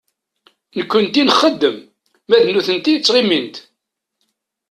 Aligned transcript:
Nekkenti 0.77 1.23
nxeddem, 1.23 1.77
ma 2.27 2.37
d 2.43 2.45
nutenti 2.51 2.93
ttɣimint. 2.97 3.55